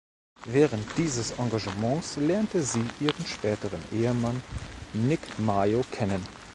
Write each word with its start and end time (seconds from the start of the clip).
Während 0.45 0.97
dieses 0.97 1.37
Engagements 1.37 2.17
lernte 2.17 2.63
sie 2.63 2.83
ihren 2.99 3.23
späteren 3.23 3.83
Ehemann 3.93 4.41
Nick 4.93 5.37
Mayo 5.37 5.85
kennen. 5.91 6.25